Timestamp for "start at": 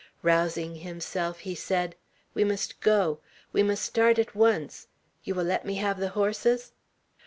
3.85-4.33